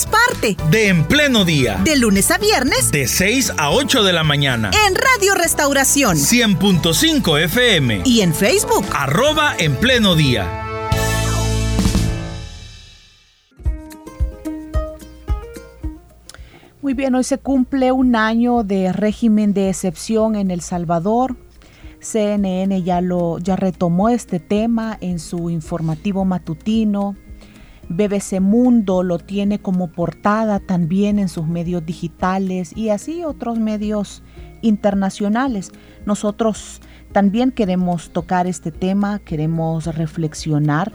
[0.00, 1.80] seamos parte de En Pleno Día.
[1.84, 2.90] De lunes a viernes.
[2.90, 4.70] De 6 a 8 de la mañana.
[4.86, 6.16] En Radio Restauración.
[6.16, 8.02] 100.5 FM.
[8.04, 8.84] Y en Facebook.
[8.92, 10.66] Arroba En Pleno Día.
[16.82, 21.36] Muy bien, hoy se cumple un año de régimen de excepción en El Salvador.
[22.00, 27.16] CNN ya lo ya retomó este tema en su informativo matutino
[27.90, 34.22] BBC Mundo lo tiene como portada también en sus medios digitales y así otros medios
[34.62, 35.72] internacionales.
[36.06, 40.92] Nosotros también queremos tocar este tema, queremos reflexionar.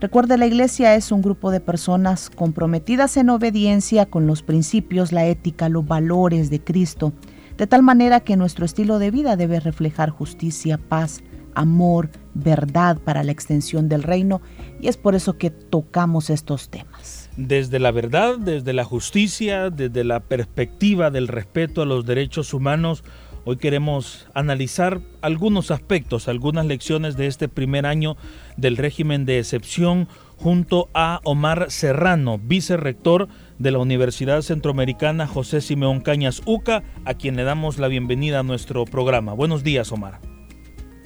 [0.00, 5.26] Recuerde, la iglesia es un grupo de personas comprometidas en obediencia con los principios, la
[5.26, 7.12] ética, los valores de Cristo,
[7.58, 11.22] de tal manera que nuestro estilo de vida debe reflejar justicia, paz,
[11.54, 14.40] amor, verdad para la extensión del reino
[14.80, 17.30] y es por eso que tocamos estos temas.
[17.36, 23.04] Desde la verdad, desde la justicia, desde la perspectiva del respeto a los derechos humanos,
[23.44, 28.16] hoy queremos analizar algunos aspectos, algunas lecciones de este primer año
[28.56, 33.28] del régimen de excepción junto a Omar Serrano, vicerrector
[33.58, 38.42] de la Universidad Centroamericana José Simeón Cañas UCA, a quien le damos la bienvenida a
[38.42, 39.34] nuestro programa.
[39.34, 40.39] Buenos días, Omar.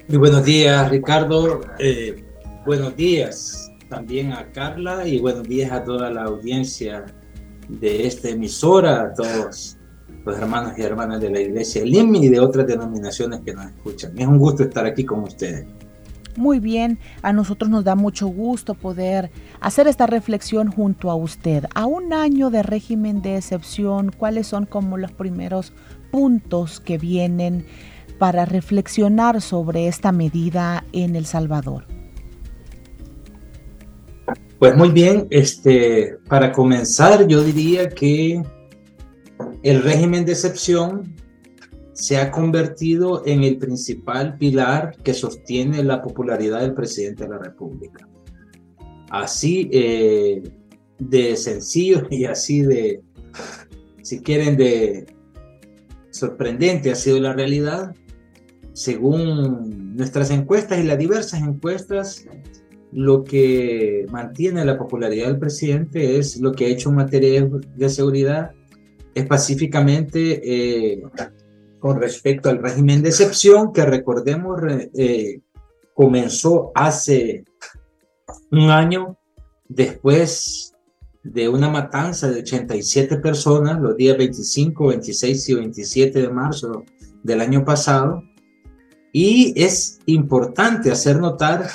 [0.06, 1.62] Muy buenos días, Ricardo.
[1.78, 2.22] Eh,
[2.66, 7.06] buenos días también a Carla y buenos días a toda la audiencia
[7.69, 9.78] de esta emisora, a todos
[10.27, 14.12] los hermanos y hermanas de la Iglesia LIM y de otras denominaciones que nos escuchan.
[14.19, 15.64] Es un gusto estar aquí con ustedes.
[16.36, 19.30] Muy bien, a nosotros nos da mucho gusto poder
[19.61, 21.64] hacer esta reflexión junto a usted.
[21.74, 25.73] A un año de régimen de excepción, ¿cuáles son como los primeros
[26.11, 27.64] puntos que vienen
[28.19, 31.86] para reflexionar sobre esta medida en El Salvador?
[34.58, 38.42] Pues muy bien, este, para comenzar yo diría que
[39.63, 41.14] el régimen de excepción
[41.92, 47.39] se ha convertido en el principal pilar que sostiene la popularidad del presidente de la
[47.39, 48.08] República.
[49.11, 50.42] Así eh,
[50.98, 53.02] de sencillo y así de,
[54.02, 55.07] si quieren, de
[56.11, 57.95] sorprendente ha sido la realidad
[58.74, 62.27] según nuestras encuestas y las diversas encuestas,
[62.92, 67.89] lo que mantiene la popularidad del presidente es lo que ha hecho en materia de
[67.89, 68.51] seguridad,
[69.14, 71.02] específicamente eh,
[71.79, 74.61] con respecto al régimen de excepción, que recordemos
[74.95, 75.40] eh,
[75.95, 77.45] comenzó hace
[78.51, 79.17] un año
[79.68, 80.74] después
[81.23, 86.84] de una matanza de 87 personas los días 25, 26 y 27 de marzo
[87.23, 88.23] del año pasado,
[89.17, 91.70] y es importante hacer notar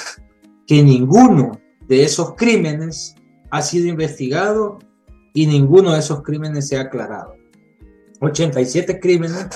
[0.67, 1.53] que ninguno
[1.87, 3.15] de esos crímenes
[3.49, 4.77] ha sido investigado
[5.33, 7.33] y ninguno de esos crímenes se ha aclarado.
[8.19, 9.47] 87 crímenes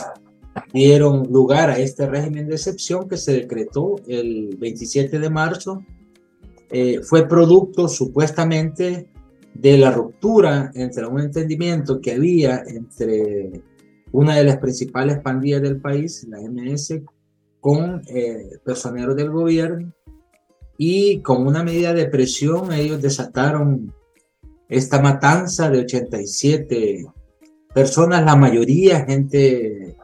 [0.71, 5.85] dieron lugar a este régimen de excepción que se decretó el 27 de marzo.
[6.71, 9.09] Eh, fue producto supuestamente
[9.53, 13.61] de la ruptura entre un entendimiento que había entre
[14.13, 17.01] una de las principales pandillas del país, la MS,
[17.63, 19.93] con eh, personeros del gobierno
[20.77, 23.93] y con una medida de presión ellos desataron
[24.67, 27.05] esta matanza de 87
[27.73, 29.95] personas, la mayoría gente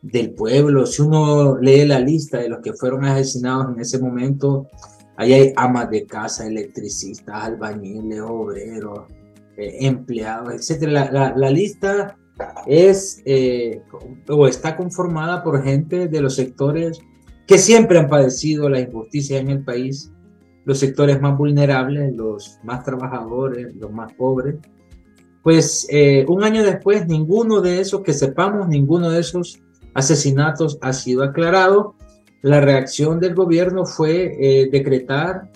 [0.00, 0.86] del pueblo.
[0.86, 4.68] Si uno lee la lista de los que fueron asesinados en ese momento,
[5.16, 9.10] ahí hay amas de casa, electricistas, albañiles, obreros,
[9.56, 10.82] eh, empleados, etc.
[10.84, 12.16] La, la lista
[12.66, 13.82] es eh,
[14.28, 17.00] o está conformada por gente de los sectores
[17.46, 20.12] que siempre han padecido la injusticia en el país,
[20.64, 24.56] los sectores más vulnerables, los más trabajadores, los más pobres.
[25.42, 29.60] Pues eh, un año después, ninguno de esos, que sepamos, ninguno de esos
[29.92, 31.96] asesinatos ha sido aclarado.
[32.42, 35.50] La reacción del gobierno fue eh, decretar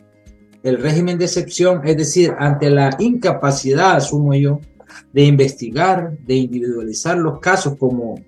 [0.62, 4.61] el régimen de excepción, es decir, ante la incapacidad, asumo yo,
[5.13, 8.21] de investigar, de individualizar los casos como,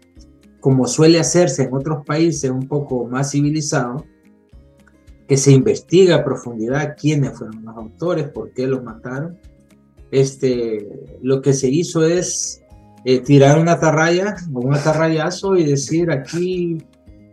[0.60, 4.02] como suele hacerse en otros países un poco más civilizados,
[5.26, 9.38] que se investiga a profundidad quiénes fueron los autores, por qué los mataron.
[10.10, 10.88] Este,
[11.20, 12.62] lo que se hizo es
[13.04, 16.78] eh, tirar una atarraya o un atarrayazo y decir aquí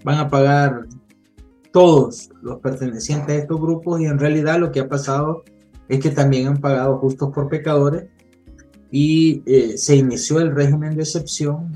[0.04, 0.88] van a pagar
[1.72, 5.44] todos los pertenecientes a estos grupos y en realidad lo que ha pasado
[5.90, 8.06] es que también han pagado justos por pecadores
[8.98, 11.76] y eh, se inició el régimen de excepción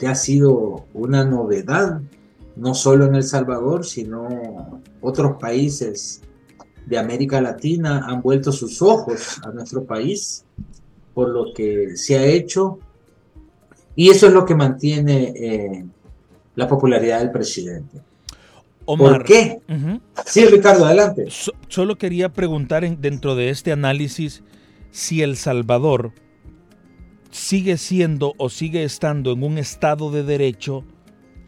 [0.00, 2.00] que ha sido una novedad
[2.56, 6.22] no solo en El Salvador sino otros países
[6.86, 10.44] de América Latina han vuelto sus ojos a nuestro país
[11.14, 12.80] por lo que se ha hecho
[13.94, 15.84] y eso es lo que mantiene eh,
[16.56, 18.00] la popularidad del presidente.
[18.84, 19.60] ¿Por qué?
[20.26, 21.28] Sí, Ricardo, adelante.
[21.68, 24.42] solo quería preguntar dentro de este análisis
[24.90, 26.12] si El Salvador
[27.34, 30.84] sigue siendo o sigue estando en un estado de derecho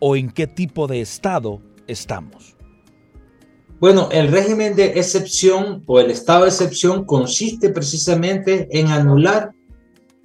[0.01, 2.57] o en qué tipo de estado estamos.
[3.79, 9.53] Bueno, el régimen de excepción o el estado de excepción consiste precisamente en anular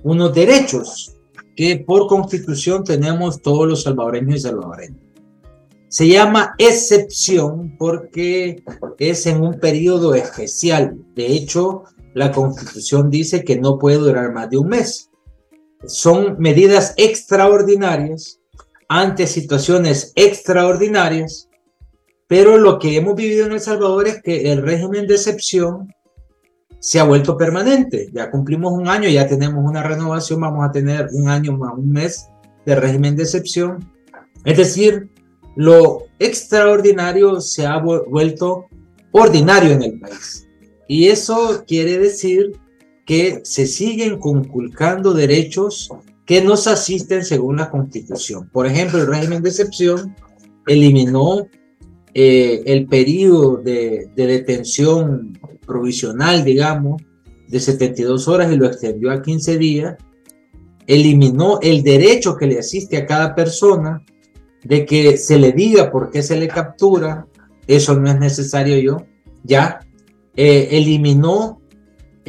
[0.03, 1.15] unos derechos
[1.55, 4.97] que por constitución tenemos todos los salvadoreños y salvadoreñas.
[5.89, 8.63] Se llama excepción porque
[8.97, 10.97] es en un periodo especial.
[11.13, 11.83] De hecho,
[12.15, 15.10] la constitución dice que no puede durar más de un mes.
[15.85, 18.39] Son medidas extraordinarias
[18.87, 21.49] ante situaciones extraordinarias,
[22.27, 25.93] pero lo que hemos vivido en El Salvador es que el régimen de excepción
[26.79, 28.09] se ha vuelto permanente.
[28.11, 31.91] Ya cumplimos un año, ya tenemos una renovación, vamos a tener un año más un
[31.91, 32.27] mes
[32.65, 33.91] de régimen de excepción.
[34.43, 35.09] Es decir,
[35.55, 38.65] lo extraordinario se ha vuelto
[39.11, 40.47] ordinario en el país.
[40.87, 42.51] Y eso quiere decir
[43.11, 45.89] que se siguen conculcando derechos
[46.25, 48.49] que nos asisten según la Constitución.
[48.53, 50.15] Por ejemplo, el régimen de excepción
[50.65, 51.45] eliminó
[52.13, 55.37] eh, el periodo de, de, detención
[55.67, 57.01] provisional, digamos,
[57.49, 59.97] de 72 horas y lo extendió a 15 días.
[60.87, 64.05] Eliminó el derecho que le asiste a cada persona
[64.63, 67.27] de que se le diga por qué se le captura,
[67.67, 69.05] eso no es necesario yo,
[69.43, 69.81] ya
[70.33, 71.60] eh, eliminó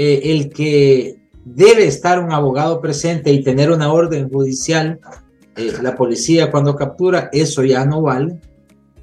[0.02, 5.00] eh, el que debe estar un abogado presente y tener una orden judicial,
[5.56, 8.38] eh, la policía cuando captura, eso ya no vale,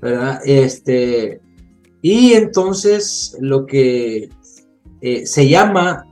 [0.01, 0.41] ¿verdad?
[0.45, 1.41] Este,
[2.01, 4.29] y entonces lo que
[5.23, 6.05] se llama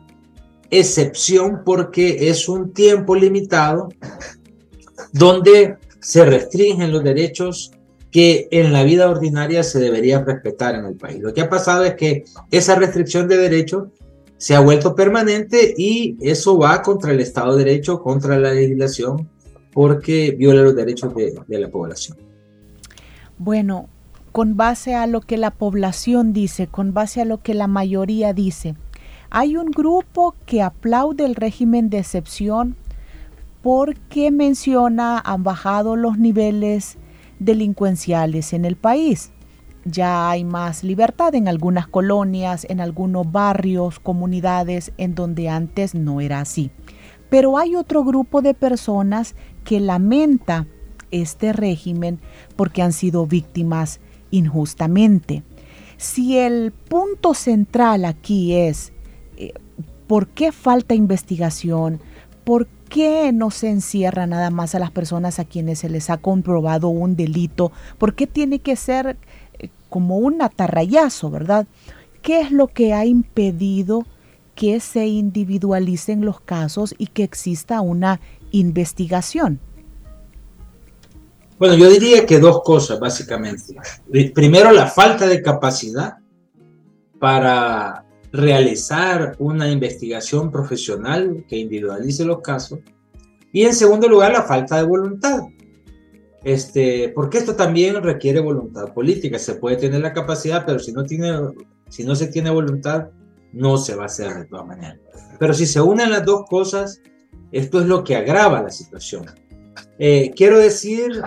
[0.70, 3.90] excepción porque es un tiempo limitado
[5.12, 7.72] donde se restringen los derechos
[8.12, 11.20] que en la vida ordinaria se deberían respetar en el país.
[11.22, 13.90] Lo que ha pasado es que esa restricción de derechos
[14.38, 19.28] se ha vuelto permanente y eso va contra el Estado de Derecho, contra la legislación,
[19.74, 22.18] porque viola los derechos de, la población.
[23.38, 23.90] Bueno,
[24.32, 28.34] con base a lo que la población dice, con base a lo que la mayoría
[28.34, 28.76] dice,
[29.30, 32.76] hay un grupo que aplaude el régimen de excepción
[33.62, 36.98] porque menciona han bajado los niveles
[37.40, 39.32] delincuenciales en el país.
[39.90, 46.20] Ya hay más libertad en algunas colonias, en algunos barrios, comunidades en donde antes no
[46.20, 46.72] era así.
[47.30, 50.68] Pero hay otro grupo de personas que lamenta
[51.12, 52.20] este régimen
[52.56, 54.00] porque han sido víctimas
[54.30, 55.44] injustamente.
[55.98, 58.92] Si el punto central aquí es
[59.38, 59.54] eh,
[60.06, 62.02] por qué falta investigación,
[62.44, 66.18] por qué no se encierra nada más a las personas a quienes se les ha
[66.18, 67.72] comprobado un delito?
[67.98, 69.18] ¿Por qué tiene que ser
[69.90, 71.68] como un atarrayazo, verdad?
[72.22, 74.06] ¿Qué es lo que ha impedido
[74.56, 78.20] que se individualicen los casos y que exista una
[78.52, 79.60] investigación?
[81.60, 83.76] Bueno, yo diría que dos cosas, básicamente.
[84.34, 86.18] Primero, la falta de capacidad
[87.20, 92.80] para realizar una investigación profesional que individualice los casos.
[93.52, 95.42] Y en segundo lugar, la falta de voluntad.
[96.48, 99.38] Este, porque esto también requiere voluntad política.
[99.38, 101.34] Se puede tener la capacidad, pero si no, tiene,
[101.90, 103.10] si no se tiene voluntad,
[103.52, 104.98] no se va a hacer de todas maneras.
[105.40, 107.02] Pero si se unen las dos cosas,
[107.52, 109.26] esto es lo que agrava la situación.
[110.00, 111.22] Eh, quiero decir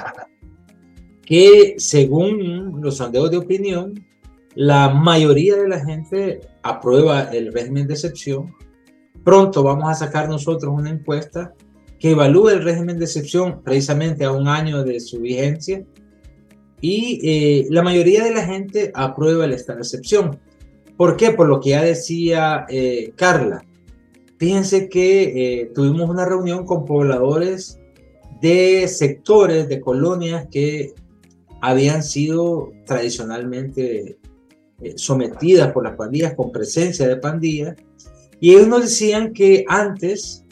[1.20, 4.02] que según los sondeos de opinión,
[4.54, 8.54] la mayoría de la gente aprueba el régimen de excepción.
[9.22, 11.52] Pronto vamos a sacar nosotros una encuesta
[12.00, 15.84] que evalúe el régimen de excepción precisamente a un año de su vigencia
[16.80, 20.40] y eh, la mayoría de la gente aprueba el estado de excepción.
[20.96, 21.32] ¿Por qué?
[21.32, 23.62] Por lo que ya decía eh, Carla.
[24.38, 27.78] Fíjense que eh, tuvimos una reunión con pobladores
[28.40, 30.94] de sectores, de colonias que
[31.60, 34.16] habían sido tradicionalmente
[34.96, 37.76] sometidas por las pandillas, con presencia de pandillas,
[38.40, 40.46] y ellos nos decían que antes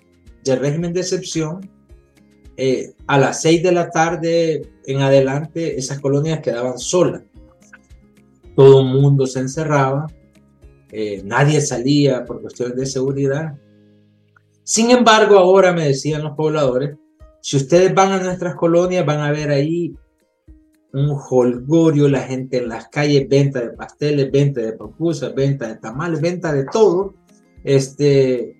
[0.44, 1.70] del régimen de excepción,
[2.56, 7.22] eh, a las seis de la tarde en adelante, esas colonias quedaban solas.
[8.56, 10.08] todo el mundo se encerraba,
[10.90, 13.56] eh, nadie salía por cuestiones de seguridad.
[14.64, 16.96] Sin embargo, ahora me decían los pobladores,
[17.40, 19.94] si ustedes van a nuestras colonias, van a ver ahí
[20.92, 25.76] un holgorio, la gente en las calles, venta de pasteles, venta de pupusas, venta de
[25.76, 27.14] tamales, venta de todo.
[27.64, 28.56] Este,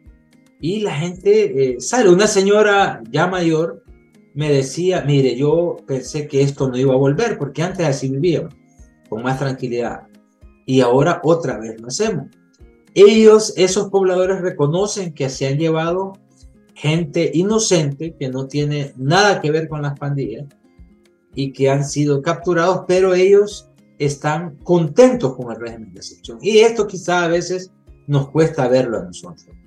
[0.61, 2.11] y la gente eh, sale.
[2.11, 3.85] Una señora ya mayor
[4.35, 8.55] me decía, mire, yo pensé que esto no iba a volver, porque antes así vivíamos,
[9.09, 10.03] con más tranquilidad.
[10.67, 12.27] Y ahora otra vez lo hacemos.
[12.95, 16.13] Ellos, esos pobladores, reconocen que se han llevado
[16.75, 20.47] gente inocente, que no tiene nada que ver con las pandillas,
[21.35, 26.39] y que han sido capturados, pero ellos están contentos con el régimen de excepción.
[26.41, 27.73] Y esto quizá a veces
[28.07, 29.58] nos cuesta verlo a nosotros.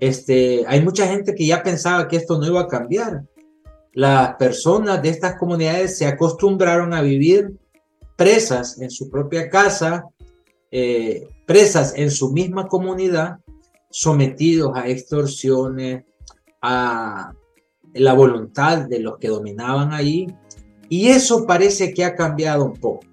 [0.00, 3.24] Este, hay mucha gente que ya pensaba que esto no iba a cambiar.
[3.92, 7.56] Las personas de estas comunidades se acostumbraron a vivir
[8.14, 10.04] presas en su propia casa,
[10.70, 13.38] eh, presas en su misma comunidad,
[13.90, 16.04] sometidos a extorsiones,
[16.60, 17.32] a
[17.94, 20.26] la voluntad de los que dominaban allí.
[20.88, 23.06] Y eso parece que ha cambiado un poco.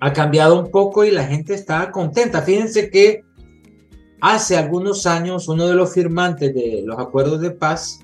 [0.00, 2.40] Ha cambiado un poco y la gente está contenta.
[2.40, 3.22] Fíjense que
[4.20, 8.00] Hace algunos años, uno de los firmantes de los acuerdos de paz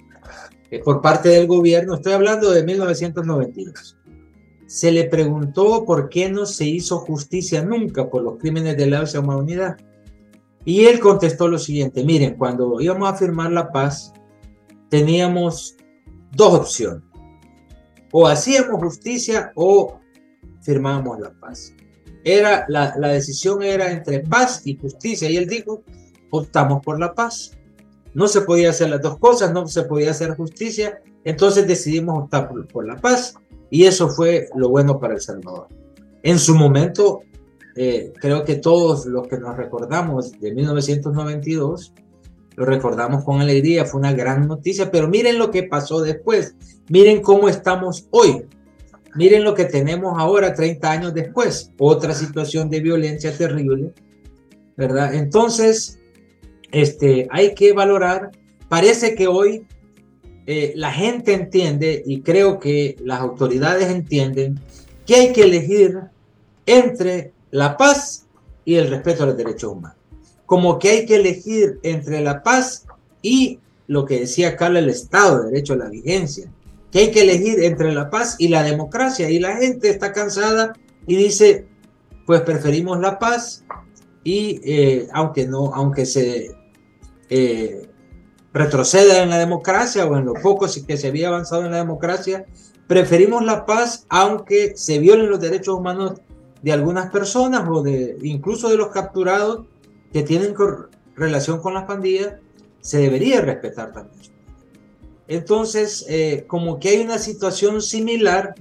[0.71, 3.99] eh, por parte del gobierno, estoy hablando de 1992,
[4.67, 9.05] se le preguntó por qué no se hizo justicia nunca por los crímenes de la
[9.21, 9.77] humanidad.
[10.65, 14.13] Y él contestó lo siguiente, miren, cuando íbamos a firmar la paz,
[14.89, 15.77] teníamos
[16.33, 17.03] dos opciones.
[18.13, 20.01] O hacíamos justicia o
[20.63, 21.75] firmábamos la paz.
[22.25, 25.29] Era, la, la decisión era entre paz y justicia.
[25.29, 25.83] Y él dijo,
[26.39, 27.53] optamos por la paz.
[28.15, 32.49] No se podía hacer las dos cosas, no se podía hacer justicia, entonces decidimos optar
[32.73, 33.35] por, la paz
[33.71, 35.69] y eso fue lo bueno para El Salvador.
[36.23, 37.23] En su momento,
[37.77, 41.93] eh, creo que todos los que nos recordamos de 1992,
[42.57, 46.55] lo recordamos con alegría, fue una gran noticia, pero miren lo que pasó después,
[46.89, 48.47] miren cómo estamos hoy,
[49.17, 53.93] miren lo que tenemos ahora, 30 años después, otra situación de violencia terrible,
[54.77, 55.15] ¿verdad?
[55.15, 55.99] Entonces,
[56.75, 58.33] este, hay que valorar.
[58.69, 59.67] Parece que hoy
[60.47, 64.61] eh, la gente entiende y creo que las autoridades entienden
[65.07, 66.01] que hay que elegir
[66.67, 68.27] entre la paz
[68.65, 69.99] y el respeto a los derechos humanos.
[70.47, 72.87] Como que hay que elegir entre la paz
[73.23, 76.51] y lo que decía Carla, el Estado de Derecho a la vigencia.
[76.91, 79.31] Que hay que elegir entre la paz y la democracia.
[79.31, 80.75] Y la gente está cansada
[81.07, 81.67] y dice,
[82.27, 83.65] pues preferimos la paz
[84.25, 86.55] y eh, aunque no, aunque se
[87.37, 87.89] eh,
[88.53, 92.47] retroceda en la democracia o en lo poco que se había avanzado en la democracia.
[92.87, 96.21] Preferimos la paz aunque se violen los derechos humanos
[96.63, 99.67] de algunas personas o de incluso de los capturados
[100.13, 100.55] que tienen
[101.17, 102.35] relación con las pandillas,
[102.81, 104.33] se debería respetar también.
[105.27, 108.55] Entonces, eh, como que hay una situación similar,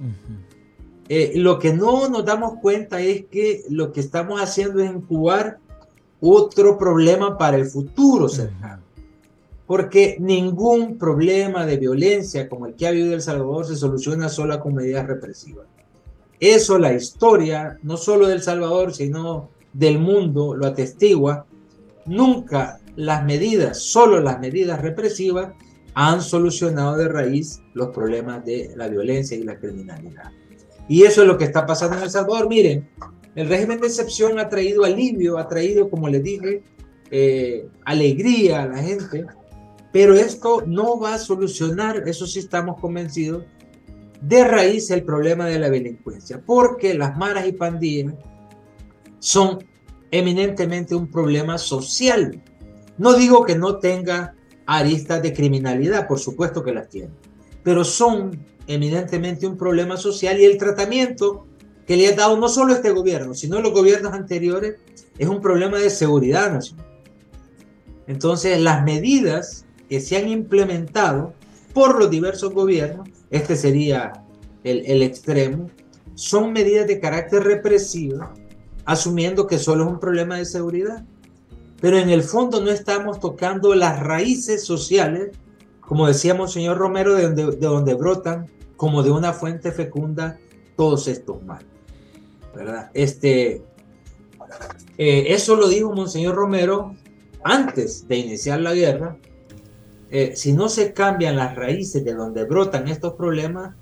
[1.08, 5.58] eh, lo que no nos damos cuenta es que lo que estamos haciendo es incubar
[6.26, 8.82] otro problema para el futuro cercano.
[9.66, 14.28] Porque ningún problema de violencia como el que ha habido en El Salvador se soluciona
[14.28, 15.66] solo con medidas represivas.
[16.40, 21.46] Eso la historia, no solo del Salvador, sino del mundo, lo atestigua.
[22.06, 25.52] Nunca las medidas, solo las medidas represivas,
[25.94, 30.32] han solucionado de raíz los problemas de la violencia y la criminalidad.
[30.88, 32.48] Y eso es lo que está pasando en El Salvador.
[32.48, 32.88] Miren,
[33.34, 36.62] el régimen de excepción ha traído alivio, ha traído, como les dije,
[37.10, 39.26] eh, alegría a la gente,
[39.92, 43.44] pero esto no va a solucionar, eso sí estamos convencidos,
[44.20, 48.14] de raíz el problema de la delincuencia, porque las maras y pandillas
[49.18, 49.58] son
[50.10, 52.42] eminentemente un problema social.
[52.96, 54.34] No digo que no tenga
[54.66, 57.10] aristas de criminalidad, por supuesto que las tiene,
[57.62, 61.46] pero son eminentemente un problema social y el tratamiento
[61.86, 64.76] que le ha dado no solo este gobierno, sino los gobiernos anteriores,
[65.18, 66.86] es un problema de seguridad nacional.
[68.06, 71.34] Entonces, las medidas que se han implementado
[71.72, 74.24] por los diversos gobiernos, este sería
[74.62, 75.70] el, extremo,
[76.14, 78.30] son medidas de carácter represivo,
[78.84, 81.04] asumiendo que solo es un problema de seguridad.
[81.80, 85.32] Pero en el fondo no estamos tocando las raíces sociales,
[85.80, 90.38] como decíamos señor Romero, de donde, de donde brotan como de una fuente fecunda
[90.76, 91.73] todos estos males.
[92.54, 92.90] ¿Verdad?
[92.94, 93.62] Este,
[94.98, 96.94] eh, eso lo dijo Monseñor Romero
[97.42, 99.16] antes de iniciar la guerra.
[100.10, 103.74] Eh, si no se cambian las raíces de donde brotan estos problemas,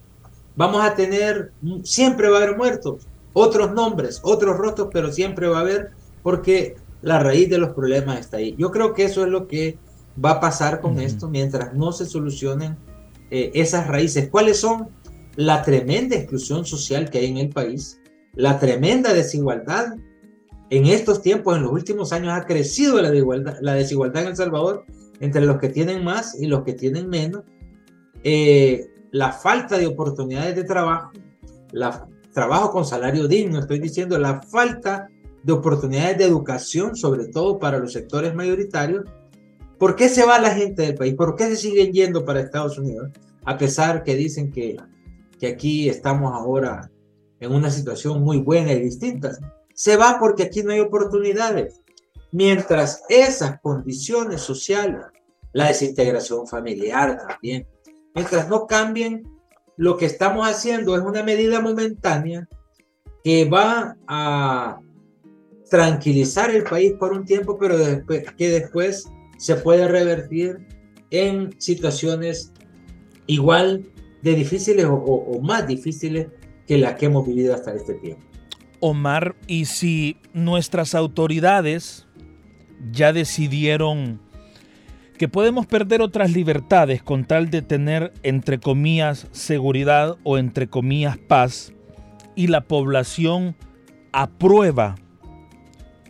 [0.56, 1.52] vamos a tener,
[1.84, 3.06] siempre va a haber muertos.
[3.34, 8.20] otros nombres, otros rostros, pero siempre va a haber porque la raíz de los problemas
[8.20, 8.54] está ahí.
[8.58, 9.78] Yo creo que eso es lo que
[10.22, 12.76] va a pasar con esto mientras no se solucionen
[13.30, 14.28] eh, esas raíces.
[14.30, 14.88] ¿Cuáles son?
[15.36, 17.98] La tremenda exclusión social que hay en el país,
[18.34, 19.94] la tremenda desigualdad.
[20.70, 24.84] En estos tiempos, en los últimos años, ha crecido la desigualdad, en El Salvador
[25.20, 27.42] entre los que tienen más y los que tienen menos.
[28.24, 31.12] Eh, la falta de oportunidades de trabajo,
[32.32, 35.08] trabajo con salario digno, estoy diciendo la falta
[35.42, 39.04] de oportunidades de educación, sobre todo para los sectores mayoritarios.
[39.78, 41.14] ¿Por qué se va la gente del país?
[41.14, 43.10] ¿Por qué se siguen yendo para Estados Unidos?
[43.44, 44.76] A pesar que dicen que,
[45.38, 46.90] que aquí estamos ahora
[47.42, 49.32] en una situación muy buena y distinta.
[49.74, 51.80] Se va porque aquí no hay oportunidades.
[52.30, 55.02] Mientras esas condiciones sociales,
[55.52, 57.66] la desintegración familiar también,
[58.14, 59.24] mientras no cambien,
[59.76, 62.48] lo que estamos haciendo es una medida momentánea
[63.24, 64.78] que va a
[65.68, 70.64] tranquilizar el país por un tiempo, pero que después se puede revertir
[71.10, 72.52] en situaciones
[73.26, 73.84] igual
[74.22, 76.28] de difíciles o, o más difíciles
[76.66, 78.22] que las que hemos vivido hasta este tiempo.
[78.80, 82.06] Omar, ¿y si nuestras autoridades
[82.90, 84.20] ya decidieron
[85.18, 91.16] que podemos perder otras libertades con tal de tener, entre comillas, seguridad o entre comillas,
[91.16, 91.72] paz,
[92.34, 93.54] y la población
[94.10, 94.96] aprueba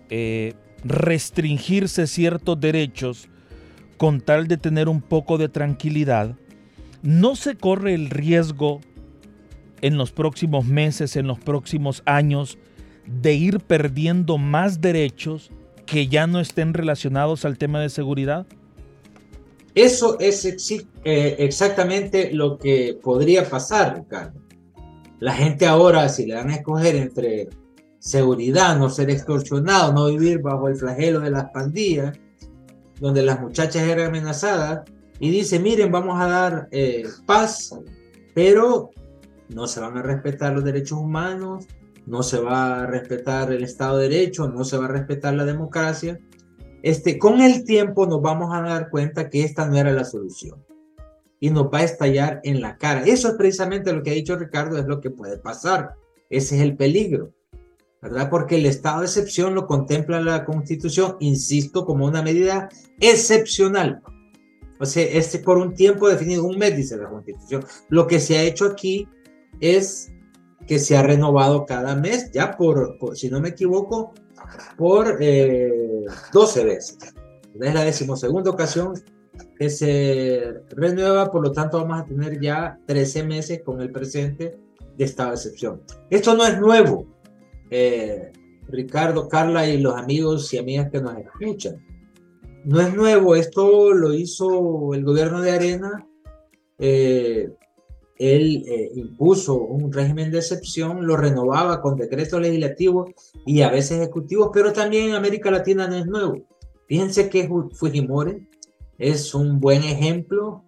[0.08, 0.54] eh,
[0.84, 3.28] restringirse ciertos derechos
[3.96, 6.36] con tal de tener un poco de tranquilidad,
[7.02, 8.80] no se corre el riesgo
[9.82, 12.58] en los próximos meses, en los próximos años,
[13.06, 15.50] de ir perdiendo más derechos
[15.84, 18.46] que ya no estén relacionados al tema de seguridad?
[19.74, 24.40] Eso es eh, exactamente lo que podría pasar, Ricardo.
[25.18, 27.48] La gente ahora, si le van a escoger entre
[27.98, 32.18] seguridad, no ser extorsionado, no vivir bajo el flagelo de las pandillas,
[33.00, 34.80] donde las muchachas eran amenazadas,
[35.20, 37.74] y dice, miren, vamos a dar eh, paz,
[38.34, 38.90] pero
[39.54, 41.66] no se van a respetar los derechos humanos,
[42.06, 45.44] no se va a respetar el Estado de Derecho, no se va a respetar la
[45.44, 46.18] democracia,
[46.82, 50.64] este, con el tiempo nos vamos a dar cuenta que esta no era la solución
[51.38, 53.04] y nos va a estallar en la cara.
[53.04, 55.94] Eso es precisamente lo que ha dicho Ricardo, es lo que puede pasar.
[56.28, 57.32] Ese es el peligro,
[58.00, 58.30] ¿verdad?
[58.30, 62.68] Porque el estado de excepción lo contempla la Constitución, insisto, como una medida
[63.00, 64.02] excepcional.
[64.80, 67.64] O sea, es por un tiempo definido, un mes, dice la Constitución.
[67.88, 69.08] Lo que se ha hecho aquí
[69.62, 70.12] es
[70.66, 74.12] que se ha renovado cada mes, ya por, si no me equivoco,
[74.76, 76.98] por eh, 12 veces.
[77.60, 78.94] Es la decimosegunda ocasión
[79.58, 84.58] que se renueva, por lo tanto vamos a tener ya 13 meses con el presente
[84.96, 85.82] de estado de excepción.
[86.10, 87.06] Esto no es nuevo,
[87.70, 88.32] eh,
[88.68, 91.84] Ricardo, Carla y los amigos y amigas que nos escuchan.
[92.64, 96.06] No es nuevo, esto lo hizo el gobierno de Arena
[96.78, 97.50] eh,
[98.22, 103.10] él eh, impuso un régimen de excepción, lo renovaba con decretos legislativos
[103.44, 106.46] y a veces ejecutivos, pero también en América Latina no es nuevo.
[106.86, 108.46] Fíjense que Fujimori
[108.98, 110.62] es un buen ejemplo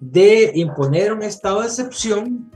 [0.00, 2.50] de imponer un estado de excepción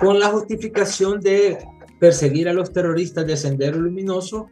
[0.00, 1.58] con la justificación de
[2.00, 4.48] perseguir a los terroristas de Sendero Luminoso,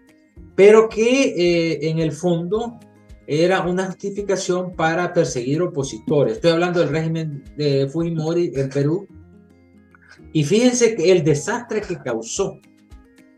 [0.55, 2.79] pero que eh, en el fondo
[3.27, 6.35] era una justificación para perseguir opositores.
[6.35, 9.09] Estoy hablando del régimen de Fujimori en Perú,
[10.33, 12.61] y fíjense que el desastre que causó.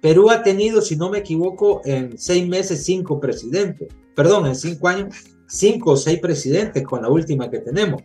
[0.00, 3.88] Perú ha tenido, si no me equivoco, en seis meses cinco presidentes.
[4.14, 5.14] Perdón, en cinco años,
[5.48, 8.02] cinco o seis presidentes con la última que tenemos.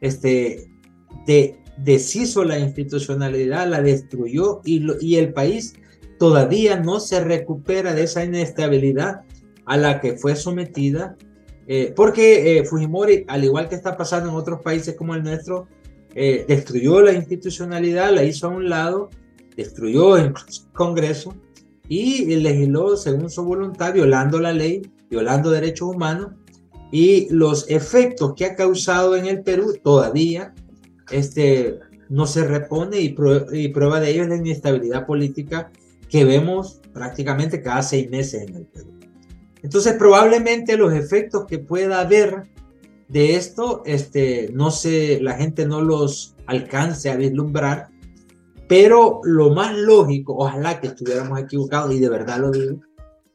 [0.00, 0.68] Este,
[1.26, 5.74] de, deshizo la institucionalidad, la destruyó y, y el país
[6.18, 9.22] todavía no se recupera de esa inestabilidad
[9.64, 11.16] a la que fue sometida,
[11.66, 15.66] eh, porque eh, Fujimori, al igual que está pasando en otros países como el nuestro,
[16.18, 19.10] eh, destruyó la institucionalidad, la hizo a un lado,
[19.54, 20.32] destruyó el
[20.72, 21.34] Congreso
[21.90, 26.32] y legisló según su voluntad, violando la ley, violando derechos humanos
[26.90, 30.54] y los efectos que ha causado en el Perú todavía
[31.10, 33.14] este, no se repone y,
[33.52, 35.70] y prueba de ello es la inestabilidad política
[36.08, 38.88] que vemos prácticamente cada seis meses en el Perú.
[39.62, 42.44] Entonces probablemente los efectos que pueda haber
[43.08, 47.88] de esto, este, no sé, la gente no los alcance a vislumbrar,
[48.68, 52.80] pero lo más lógico, ojalá que estuviéramos equivocados y de verdad lo digo,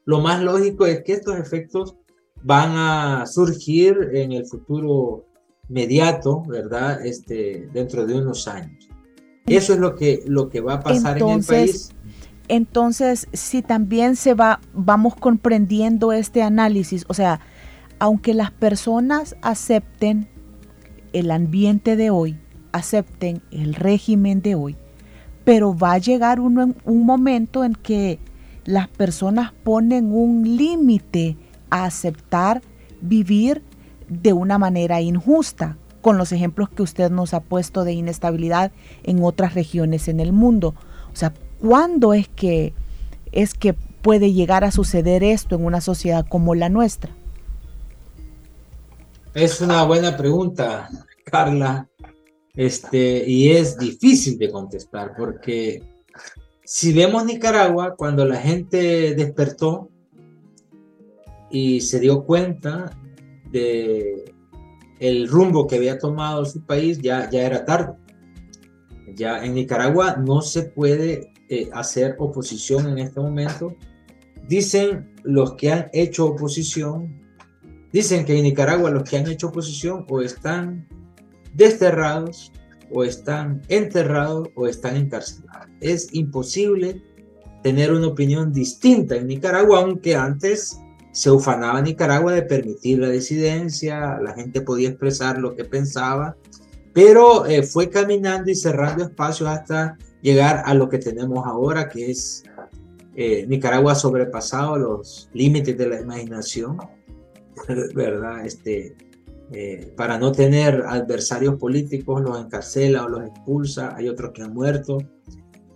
[0.06, 1.96] lo más lógico es que estos efectos
[2.44, 5.26] van a surgir en el futuro
[5.70, 7.06] inmediato, ¿verdad?
[7.06, 8.90] Este, dentro de unos años.
[9.46, 11.92] Eso es lo que, lo que va a pasar en el país.
[12.48, 17.40] Entonces, si también se va, vamos comprendiendo este análisis, o sea,
[18.02, 20.28] aunque las personas acepten
[21.14, 22.36] el ambiente de hoy,
[22.72, 24.76] acepten el régimen de hoy,
[25.44, 28.18] pero va a llegar un momento en que
[28.66, 31.38] las personas ponen un límite
[31.70, 32.64] a aceptar
[33.02, 33.62] vivir
[34.10, 38.72] de una manera injusta, con los ejemplos que usted nos ha puesto de inestabilidad
[39.04, 40.74] en otras regiones en el mundo.
[41.14, 42.74] O sea, ¿cuándo es que
[43.32, 47.14] es que puede llegar a suceder esto en una sociedad como la nuestra?
[49.34, 50.90] Es una buena pregunta,
[51.24, 51.88] Carla.
[52.54, 55.82] Este, y es difícil de contestar porque
[56.66, 59.90] si vemos Nicaragua, cuando la gente despertó
[61.50, 62.92] y se dio cuenta
[63.52, 64.34] de
[65.00, 67.94] el rumbo que había tomado su país, ya, ya era tarde.
[69.16, 73.76] Ya en Nicaragua no se puede eh, hacer oposición en este momento.
[74.48, 77.31] Dicen los que han hecho oposición,
[77.92, 80.88] dicen que en Nicaragua los que han hecho oposición o están
[81.54, 82.52] desterrados
[82.92, 85.68] o están enterrados o están encarcelados.
[85.80, 87.02] Es imposible
[87.64, 90.80] tener una opinión distinta en Nicaragua, aunque antes
[91.12, 96.36] se ufanaba Nicaragua de permitir la disidencia, la gente podía expresar lo que pensaba,
[96.94, 102.12] pero eh, fue caminando y cerrando espacios hasta llegar a lo que tenemos ahora, que
[102.12, 102.44] es
[103.16, 106.78] eh, Nicaragua ha sobrepasado los límites de la imaginación,
[107.96, 108.46] ¿verdad?
[108.46, 108.96] Este,
[109.52, 114.54] eh, para no tener adversarios políticos, los encarcela o los expulsa, hay otros que han
[114.54, 114.98] muerto.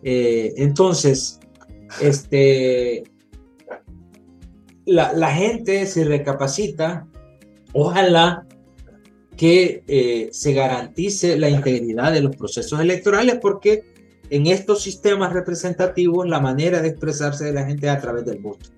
[0.01, 1.39] entonces,
[2.01, 3.03] este,
[4.85, 7.07] la, gente se recapacita,
[7.73, 8.45] ojalá
[9.35, 13.83] que eh, se garantice la integridad de los procesos electorales, porque
[14.29, 18.39] en estos sistemas representativos la manera de expresarse de la gente es a través del
[18.39, 18.69] voto.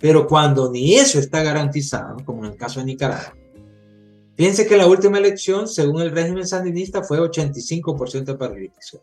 [0.00, 3.34] Pero cuando ni eso está garantizado, como en el caso de Nicaragua,
[4.36, 9.02] piense que la última elección, según el régimen sandinista, fue 85% de participación.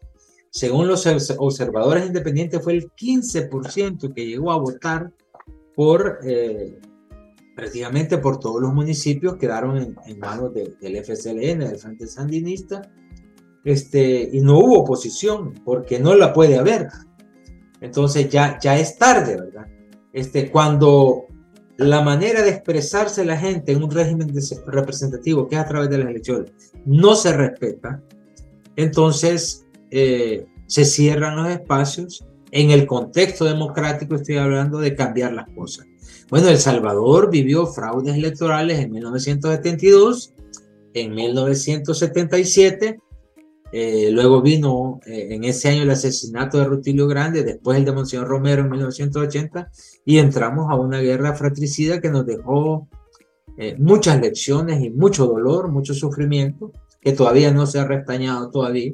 [0.50, 5.12] Según los observadores independientes, fue el 15% que llegó a votar
[5.74, 6.78] por eh,
[7.56, 12.82] prácticamente por todos los municipios quedaron en, manos del FSLN, del Frente Sandinista,
[13.64, 16.88] este, y no hubo oposición porque no la puede haber.
[17.80, 19.68] Entonces ya, ya es tarde, ¿verdad?
[20.14, 21.26] Este, cuando
[21.78, 24.34] la manera de expresarse la gente en un régimen
[24.68, 26.52] representativo, que es a través de las elecciones,
[26.86, 28.02] no se respeta,
[28.76, 35.50] entonces eh, se cierran los espacios en el contexto democrático estoy hablando de cambiar las
[35.50, 35.88] cosas.
[36.30, 40.34] Bueno, El Salvador vivió fraudes electorales en 1972,
[40.94, 43.00] en 1977,
[43.72, 47.94] eh, luego vino eh, en ese año el asesinato de Rutilio Grande, después el de
[47.94, 49.72] Monseñor Romero en 1980,
[50.06, 52.90] y entramos a una guerra fratricida que nos dejó
[53.58, 58.94] eh, muchas lecciones y mucho dolor, mucho sufrimiento, que todavía no se ha restañado todavía.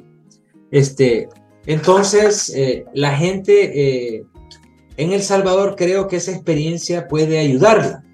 [0.70, 1.28] Este,
[1.66, 2.54] entonces,
[2.94, 4.24] la gente
[4.96, 8.04] en El Salvador creo que esa experiencia puede ayudarla.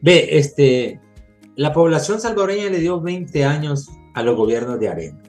[0.00, 1.00] Ve, este,
[1.56, 5.27] la población salvadoreña le dio 20 años a los gobiernos de arena.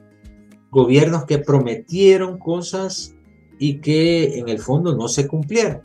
[0.70, 3.14] Gobiernos que prometieron cosas
[3.58, 5.82] y que en el fondo no se cumplieron.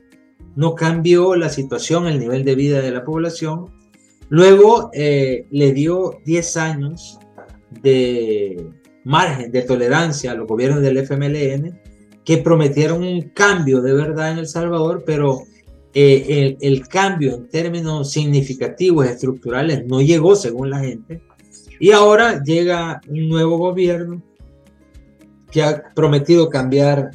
[0.55, 3.67] No cambió la situación, el nivel de vida de la población.
[4.29, 7.19] Luego eh, le dio 10 años
[7.81, 8.69] de
[9.03, 11.79] margen de tolerancia a los gobiernos del FMLN
[12.23, 15.43] que prometieron un cambio de verdad en El Salvador, pero
[15.93, 21.21] eh, el, cambio en términos significativos, estructurales, no llegó según la gente.
[21.79, 24.21] Y ahora llega un nuevo gobierno
[25.55, 27.11] que ha prometido cambiar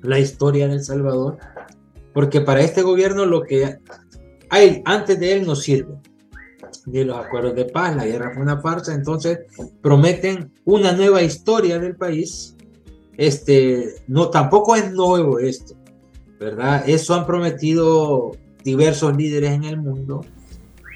[0.00, 1.38] la historia de El Salvador,
[2.14, 3.78] porque para este gobierno lo que
[4.50, 5.96] hay antes de él no sirve
[6.84, 9.40] de los acuerdos de paz, la guerra fue una farsa, entonces
[9.82, 12.54] prometen una nueva historia del país.
[13.16, 15.74] Este, no, tampoco es nuevo esto,
[16.38, 16.88] ¿verdad?
[16.88, 18.30] Eso han prometido
[18.62, 20.24] diversos líderes en el mundo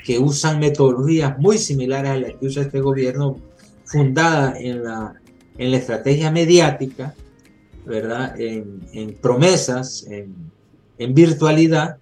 [0.05, 3.39] que usan metodologías muy similares a las que usa este gobierno,
[3.87, 5.20] fundada en la,
[5.61, 7.15] en la estrategia mediática,
[7.85, 8.41] ¿verdad?
[8.41, 10.35] En, en promesas, en,
[10.99, 11.99] en virtualidad,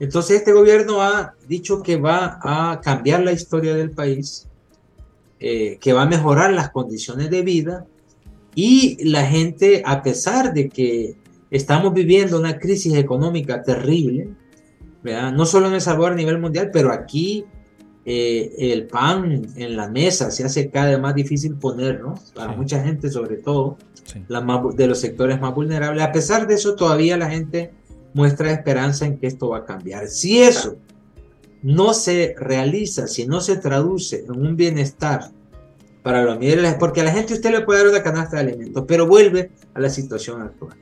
[0.00, 4.48] entonces este gobierno ha dicho que va a cambiar la historia del país,
[5.38, 7.86] eh, que va a mejorar las condiciones de vida
[8.54, 11.16] y la gente, a pesar de que
[11.50, 14.28] estamos viviendo una crisis económica terrible,
[15.02, 17.46] no solo en El Salvador a nivel mundial, pero aquí
[18.12, 22.16] eh, el pan en la mesa se hace cada vez más difícil poner, ¿no?
[22.34, 23.78] Para mucha gente, sobre todo,
[24.26, 24.40] la
[24.74, 26.02] de los sectores más vulnerables.
[26.02, 27.70] A pesar de eso, todavía la gente
[28.12, 30.08] muestra esperanza en que esto va a cambiar.
[30.08, 30.76] Si eso
[31.62, 35.30] no se realiza, si no se traduce en un bienestar
[36.02, 38.86] para los mineros, porque a la gente usted le puede dar una canasta de alimentos,
[38.88, 40.76] pero vuelve a la situación actual.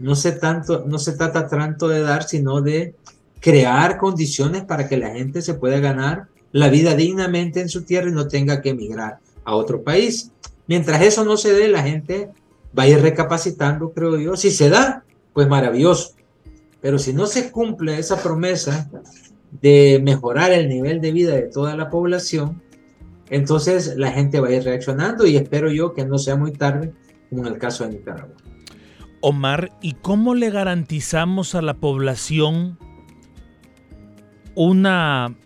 [0.00, 2.96] No se, tanto, no se trata tanto de dar, sino de
[3.38, 8.08] crear condiciones para que la gente se pueda ganar la vida dignamente en su tierra
[8.08, 10.32] y no tenga que emigrar a otro país.
[10.66, 12.30] Mientras eso no se dé, la gente
[12.76, 14.36] va a ir recapacitando, creo yo.
[14.36, 16.14] Si se da, pues maravilloso.
[16.80, 18.90] Pero si no se cumple esa promesa
[19.60, 22.62] de mejorar el nivel de vida de toda la población,
[23.30, 26.92] entonces la gente va a ir reaccionando y espero yo que no sea muy tarde,
[27.28, 28.36] como en el caso de Nicaragua.
[29.20, 32.78] Omar, ¿y cómo le garantizamos a la población
[34.54, 35.36] una,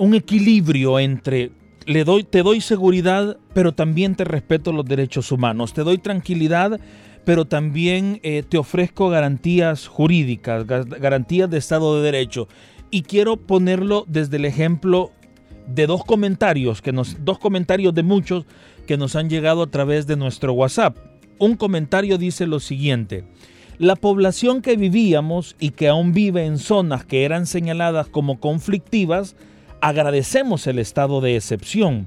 [0.00, 1.50] un equilibrio entre
[1.84, 6.80] le doy, te doy seguridad, pero también te respeto los derechos humanos, te doy tranquilidad,
[7.24, 12.48] pero también eh, te ofrezco garantías jurídicas, garantías de Estado de Derecho.
[12.90, 15.12] Y quiero ponerlo desde el ejemplo
[15.66, 18.46] de dos comentarios, que nos, dos comentarios de muchos
[18.86, 20.96] que nos han llegado a través de nuestro WhatsApp.
[21.38, 23.24] Un comentario dice lo siguiente.
[23.78, 29.36] La población que vivíamos y que aún vive en zonas que eran señaladas como conflictivas,
[29.80, 32.06] agradecemos el estado de excepción.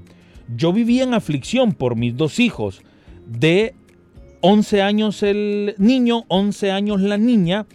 [0.56, 2.82] Yo vivía en aflicción por mis dos hijos,
[3.26, 3.74] de
[4.42, 7.66] 11 años el niño, 11 años la niña,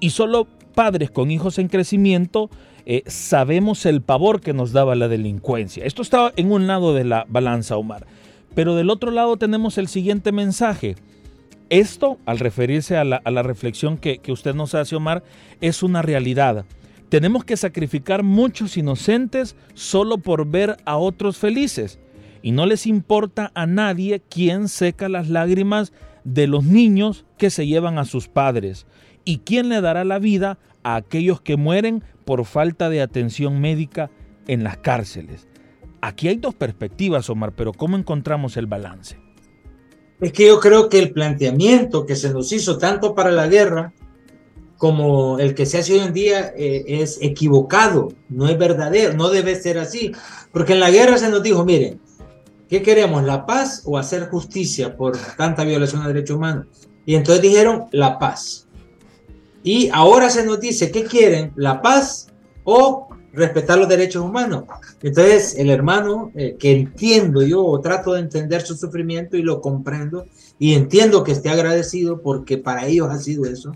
[0.00, 2.50] y solo padres con hijos en crecimiento
[2.86, 5.84] eh, sabemos el pavor que nos daba la delincuencia.
[5.84, 8.06] Esto está en un lado de la balanza, Omar.
[8.54, 10.96] Pero del otro lado tenemos el siguiente mensaje.
[11.70, 15.24] Esto, al referirse a la, reflexión que, que usted nos hace, Omar,
[15.60, 16.66] es una realidad.
[17.14, 22.00] Tenemos que sacrificar muchos inocentes solo por ver a otros felices.
[22.42, 25.92] Y no les importa a nadie quién seca las lágrimas
[26.24, 28.88] de los niños que se llevan a sus padres.
[29.24, 34.10] ¿Y quién le dará la vida a aquellos que mueren por falta de atención médica
[34.48, 35.46] en las cárceles?
[36.00, 39.20] Aquí hay dos perspectivas, Omar, pero ¿cómo encontramos el balance?
[40.20, 43.92] Es que yo creo que el planteamiento que se nos hizo tanto para la guerra
[44.78, 49.30] como el que se hace hoy en día eh, es equivocado, no es verdadero, no
[49.30, 50.12] debe ser así.
[50.52, 52.00] Porque en la guerra se nos dijo, miren,
[52.68, 53.24] ¿qué queremos?
[53.24, 56.66] ¿La paz o hacer justicia por tanta violación a derechos humanos?
[57.06, 58.66] Y entonces dijeron la paz.
[59.62, 61.52] Y ahora se nos dice, ¿qué quieren?
[61.56, 62.28] ¿La paz
[62.64, 64.64] o respetar los derechos humanos?
[65.02, 70.26] Entonces, el hermano, eh, que entiendo yo, trato de entender su sufrimiento y lo comprendo,
[70.58, 73.72] y entiendo que esté agradecido porque para ellos ha sido eso.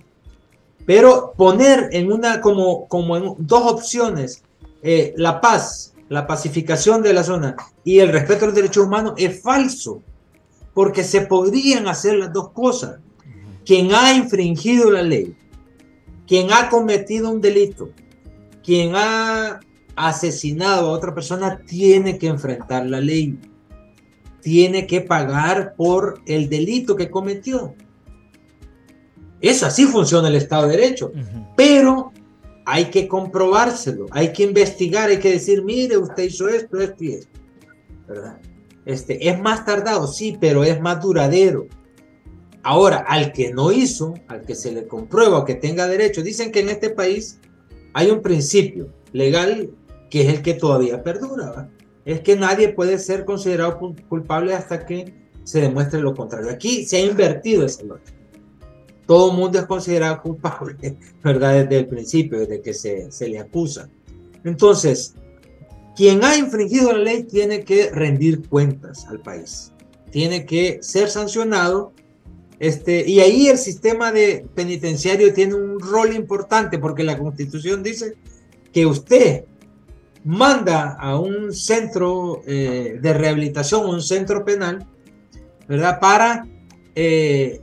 [0.89, 4.43] Pero poner en una, como, como en dos opciones,
[4.83, 9.13] eh, la paz, la pacificación de la zona y el respeto a los derechos humanos
[9.19, 10.03] es falso,
[10.73, 13.01] porque se podrían hacer las dos cosas.
[13.67, 15.37] Quien ha infringido la ley
[16.29, 17.91] quien ha cometido un delito,
[18.63, 19.61] quien ha
[19.97, 23.39] asesinado a otra persona, tiene que enfrentar la ley.
[24.43, 27.75] Tiene que pagar por el delito que cometió.
[29.41, 31.13] Eso así funciona el Estado de Derecho.
[31.57, 32.13] Pero
[32.65, 37.13] hay que comprobárselo, hay que investigar, hay que decir, mire, usted hizo esto, esto y
[37.15, 37.41] esto.
[38.07, 38.39] ¿Verdad?
[38.85, 41.67] Este, es más tardado, sí, pero es más duradero.
[42.63, 46.61] Ahora, al que no hizo, al que se le comprueba que tenga derecho, dicen que
[46.61, 47.39] en este país
[47.95, 49.71] hay un principio legal
[50.11, 51.71] que es el que todavía perdura.
[52.05, 56.51] Es que nadie puede ser considerado culpable hasta que se demuestre lo contrario.
[56.51, 58.18] Aquí se ha invertido ese lote.
[59.09, 61.65] Todo el mundo es considerado culpable, ¿verdad?
[61.65, 63.89] Desde el principio, desde que se, se le acusa.
[64.45, 65.15] Entonces,
[65.97, 69.73] quien ha infringido la ley tiene que rendir cuentas al país.
[70.13, 71.93] Tiene que ser sancionado
[72.59, 78.17] este, y ahí el sistema de penitenciario tiene un rol importante porque la constitución dice
[78.73, 79.45] que usted
[80.25, 84.87] manda a un centro eh, de rehabilitación, un centro penal,
[85.69, 86.01] ¿verdad?
[86.01, 86.47] Para,
[86.97, 87.61] eh,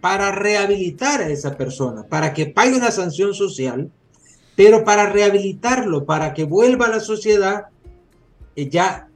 [0.00, 3.90] para rehabilitar a esa persona, para que pague una sanción social,
[4.56, 7.66] pero para rehabilitarlo, para que vuelva a la sociedad
[8.56, 9.08] eh, ya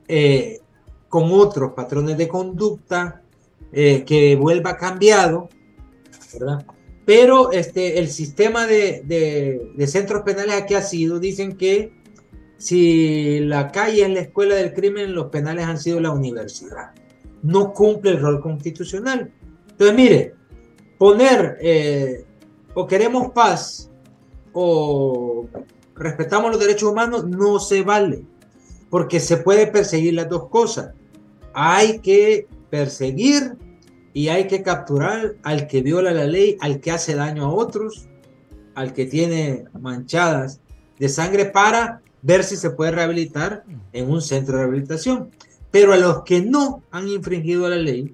[1.08, 3.22] con otros patrones de conducta,
[3.70, 5.50] eh, que vuelva cambiado,
[6.32, 6.64] ¿verdad?
[7.04, 11.92] Pero este, el sistema de, de, centros penales aquí ha sido, dicen que
[12.56, 16.92] si la calle es la escuela del crimen, los penales han sido la universidad.
[17.42, 19.32] No cumple el rol constitucional.
[19.78, 20.34] Entonces, mire,
[20.98, 22.24] poner eh,
[22.74, 23.88] o queremos paz
[24.52, 25.46] o
[25.94, 28.24] respetamos los derechos humanos, no se vale,
[28.90, 30.94] porque se puede perseguir las dos cosas.
[31.54, 33.56] Hay que perseguir
[34.12, 38.08] y hay que capturar al que viola la ley, al que hace daño a otros,
[38.74, 40.60] al que tiene manchadas
[40.98, 43.62] de sangre para ver si se puede rehabilitar
[43.92, 45.30] en un centro de rehabilitación.
[45.70, 48.12] Pero a los que no han infringido la ley,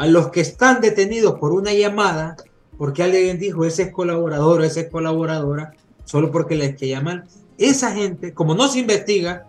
[0.00, 2.34] a los que están detenidos por una llamada,
[2.78, 5.74] porque alguien dijo ese es colaborador o esa es colaboradora,
[6.06, 7.26] solo porque les que llaman,
[7.58, 9.46] esa gente, como no se investiga,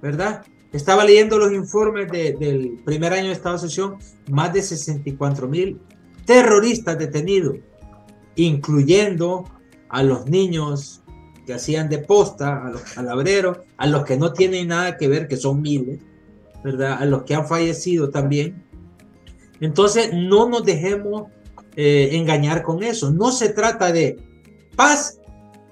[0.00, 0.44] ¿verdad?
[0.72, 3.96] Estaba leyendo los informes del primer año de Estado de sesión,
[4.30, 5.80] más de 64 mil
[6.26, 7.56] terroristas detenidos,
[8.36, 9.50] incluyendo
[9.88, 11.02] a los niños
[11.44, 15.26] que hacían de posta, a los palabreros, a los que no tienen nada que ver,
[15.26, 15.98] que son miles,
[16.62, 16.98] ¿verdad?
[17.00, 18.70] A los que han fallecido también.
[19.62, 21.28] Entonces, no nos dejemos
[21.76, 23.10] eh, engañar con eso.
[23.10, 24.18] No se trata de
[24.76, 25.20] paz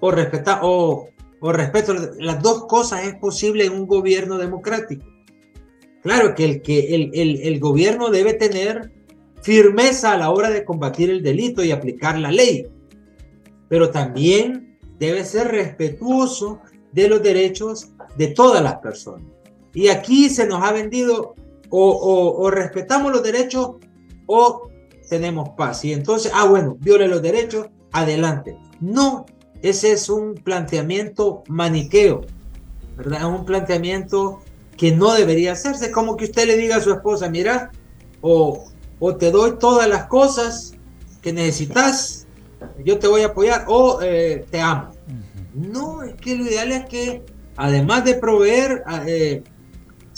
[0.00, 1.08] o respetar o,
[1.40, 1.94] o respeto.
[2.18, 5.04] Las dos cosas es posible en un gobierno democrático.
[6.02, 8.92] Claro que el, que el, el, el gobierno debe tener
[9.42, 12.66] firmeza a la hora de combatir el delito y aplicar la ley,
[13.68, 16.60] pero también debe ser respetuoso
[16.92, 19.26] de los derechos de todas las personas.
[19.74, 21.34] Y aquí se nos ha vendido
[21.70, 23.76] o, respetamos los derechos
[24.26, 24.70] o
[25.08, 25.84] tenemos paz.
[25.84, 28.56] Y entonces, ah, bueno, viole los derechos, adelante.
[28.80, 29.26] No,
[29.62, 32.22] ese es un planteamiento maniqueo,
[32.96, 33.20] ¿verdad?
[33.20, 34.40] Es un planteamiento
[34.76, 35.90] que no debería hacerse.
[35.90, 37.70] Como que usted le diga a su esposa, mira,
[38.20, 38.64] o,
[38.98, 40.74] o te doy todas las cosas
[41.20, 42.26] que necesitas,
[42.84, 44.92] yo te voy a apoyar, o eh, te amo.
[45.54, 47.22] No, es que lo ideal es que,
[47.56, 49.42] además de proveer, eh,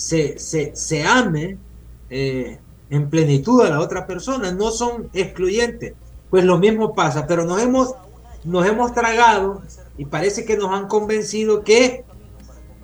[0.02, 1.58] se, se, se ame
[2.10, 2.58] eh,
[2.90, 5.94] en plenitud a la otra persona, no son excluyentes.
[6.28, 7.94] Pues lo mismo pasa, pero nos hemos,
[8.42, 9.62] nos hemos tragado
[9.96, 12.04] y parece que nos han convencido que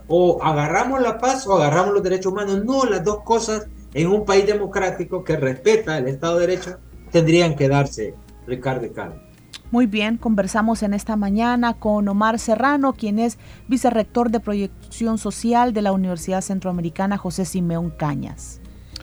[0.07, 2.65] o agarramos la paz o agarramos los derechos humanos.
[2.65, 6.79] No, las dos cosas en un país democrático que respeta el Estado de Derecho
[7.11, 8.15] tendrían que darse,
[8.47, 9.28] Ricardo Carlos.
[9.71, 15.75] Muy bien, conversamos en esta mañana con Omar Serrano, quien es vicerrector de proyección social
[15.75, 18.63] de la Universidad Centroamericana José Simeón Cañas.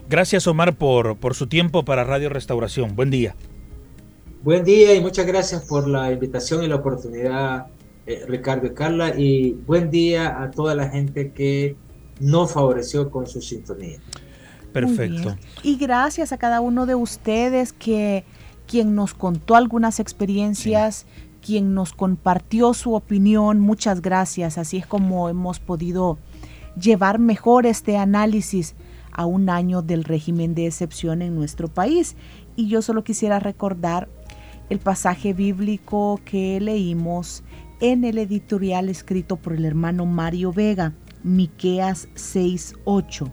[0.09, 2.95] Gracias Omar por, por su tiempo para Radio Restauración.
[2.95, 3.35] Buen día.
[4.43, 7.67] Buen día y muchas gracias por la invitación y la oportunidad,
[8.07, 11.75] eh, Ricardo y Carla, y buen día a toda la gente que
[12.19, 13.99] nos favoreció con su sintonía.
[14.71, 15.35] Perfecto.
[15.63, 18.25] Y gracias a cada uno de ustedes que
[18.67, 21.05] quien nos contó algunas experiencias,
[21.45, 23.59] quien nos compartió su opinión.
[23.59, 24.57] Muchas gracias.
[24.57, 26.17] Así es como hemos podido
[26.79, 28.75] llevar mejor este análisis
[29.11, 32.15] a un año del régimen de excepción en nuestro país.
[32.55, 34.09] Y yo solo quisiera recordar
[34.69, 37.43] el pasaje bíblico que leímos
[37.79, 43.31] en el editorial escrito por el hermano Mario Vega, Miqueas 6:8.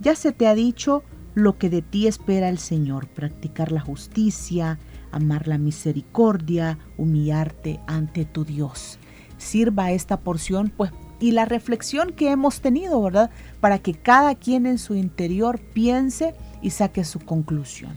[0.00, 1.02] Ya se te ha dicho
[1.34, 4.78] lo que de ti espera el Señor, practicar la justicia,
[5.12, 8.98] amar la misericordia, humillarte ante tu Dios.
[9.38, 13.30] Sirva esta porción, pues, y la reflexión que hemos tenido, ¿verdad?
[13.60, 17.92] Para que cada quien en su interior piense y saque su conclusión.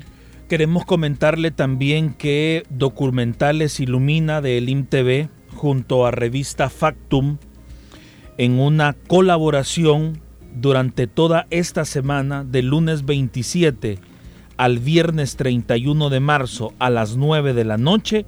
[0.50, 7.38] Queremos comentarle también que Documentales Ilumina de Elim TV junto a revista Factum
[8.38, 10.22] en una colaboración
[10.56, 14.00] durante toda esta semana, del lunes 27
[14.58, 18.26] al viernes 31 de marzo a las 9 de la noche,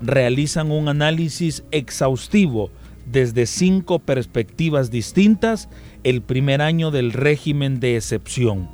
[0.00, 2.70] realizan un análisis exhaustivo
[3.06, 5.68] desde cinco perspectivas distintas
[6.04, 8.68] el primer año del régimen de excepción.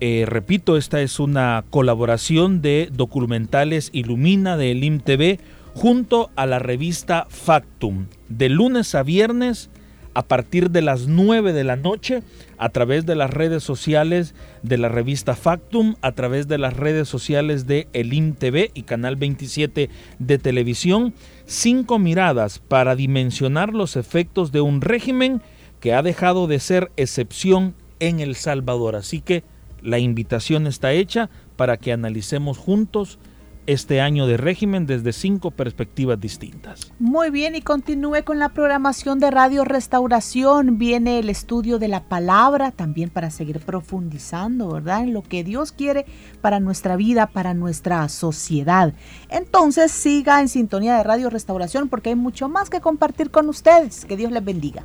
[0.00, 5.38] Eh, repito, esta es una colaboración de documentales Ilumina de Elim TV
[5.74, 9.70] junto a la revista Factum, de lunes a viernes
[10.14, 12.22] a partir de las 9 de la noche
[12.58, 17.08] a través de las redes sociales de la revista Factum, a través de las redes
[17.08, 21.14] sociales de Elim TV y Canal 27 de televisión.
[21.46, 25.42] Cinco miradas para dimensionar los efectos de un régimen
[25.80, 28.96] que ha dejado de ser excepción en El Salvador.
[28.96, 29.42] Así que
[29.82, 33.18] la invitación está hecha para que analicemos juntos
[33.66, 36.92] este año de régimen desde cinco perspectivas distintas.
[36.98, 40.78] Muy bien, y continúe con la programación de Radio Restauración.
[40.78, 45.02] Viene el estudio de la palabra también para seguir profundizando, ¿verdad?
[45.02, 46.06] En lo que Dios quiere
[46.40, 48.94] para nuestra vida, para nuestra sociedad.
[49.28, 54.04] Entonces siga en sintonía de Radio Restauración porque hay mucho más que compartir con ustedes.
[54.04, 54.84] Que Dios les bendiga.